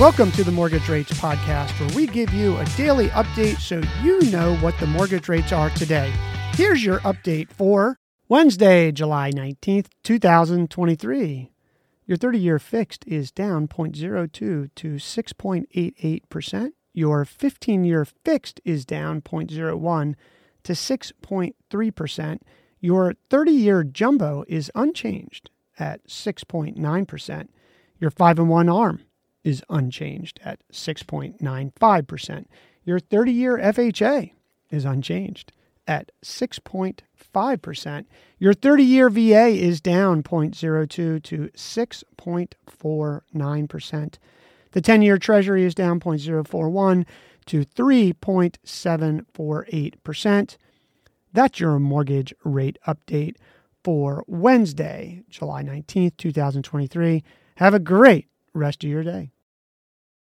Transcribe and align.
Welcome 0.00 0.32
to 0.32 0.42
the 0.42 0.50
Mortgage 0.50 0.88
Rates 0.88 1.12
Podcast, 1.12 1.78
where 1.78 1.94
we 1.94 2.08
give 2.08 2.34
you 2.34 2.56
a 2.58 2.64
daily 2.76 3.10
update 3.10 3.60
so 3.60 3.80
you 4.02 4.28
know 4.28 4.56
what 4.56 4.76
the 4.80 4.88
mortgage 4.88 5.28
rates 5.28 5.52
are 5.52 5.70
today. 5.70 6.12
Here's 6.54 6.84
your 6.84 6.98
update 7.00 7.48
for 7.48 8.00
Wednesday, 8.28 8.90
July 8.90 9.30
19th, 9.30 9.86
2023. 10.02 11.52
Your 12.06 12.16
30 12.16 12.38
year 12.40 12.58
fixed 12.58 13.04
is 13.06 13.30
down 13.30 13.68
0.02 13.68 14.32
to 14.32 14.68
6.88%. 14.74 16.70
Your 16.92 17.24
15 17.24 17.84
year 17.84 18.04
fixed 18.04 18.60
is 18.64 18.84
down 18.84 19.20
0.01 19.20 20.14
to 20.64 20.72
6.3%. 20.72 22.38
Your 22.80 23.14
30 23.30 23.52
year 23.52 23.84
jumbo 23.84 24.44
is 24.48 24.72
unchanged 24.74 25.50
at 25.78 26.04
6.9%. 26.08 27.48
Your 28.00 28.10
5 28.10 28.38
and 28.40 28.48
1 28.48 28.68
ARM 28.68 29.00
is 29.44 29.62
unchanged 29.68 30.40
at 30.44 30.60
6.95%. 30.72 32.46
Your 32.84 32.98
30 32.98 33.32
year 33.32 33.58
FHA 33.58 34.32
is 34.70 34.84
unchanged 34.84 35.52
at 35.86 36.10
6.5%. 36.24 38.06
Your 38.38 38.54
30 38.54 38.82
year 38.82 39.10
VA 39.10 39.48
is 39.48 39.80
down 39.80 40.22
0.02 40.22 41.22
to 41.22 41.50
6.49%. 41.54 44.14
The 44.72 44.80
10 44.80 45.02
year 45.02 45.18
Treasury 45.18 45.64
is 45.64 45.74
down 45.74 46.00
0.041 46.00 47.04
to 47.46 47.64
3.748%. 47.64 50.56
That's 51.32 51.60
your 51.60 51.78
mortgage 51.78 52.34
rate 52.44 52.78
update 52.86 53.36
for 53.82 54.24
Wednesday, 54.26 55.22
July 55.28 55.62
19th, 55.62 56.16
2023. 56.16 57.22
Have 57.56 57.74
a 57.74 57.78
great 57.78 58.28
rest 58.54 58.82
of 58.82 58.90
your 58.90 59.02
day. 59.02 59.33